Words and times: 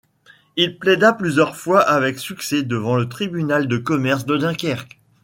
Il 0.55 0.79
plaida 0.79 1.13
plusieurs 1.13 1.55
fois 1.55 1.81
avec 1.81 2.17
succès 2.17 2.63
devant 2.63 2.95
le 2.97 3.07
tribunal 3.07 3.67
de 3.67 3.77
commerce 3.77 4.25
de 4.25 4.35
Dunkerque. 4.35 4.99